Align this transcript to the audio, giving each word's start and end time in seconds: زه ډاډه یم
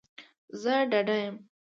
زه 0.61 0.73
ډاډه 0.91 1.15
یم 1.23 1.35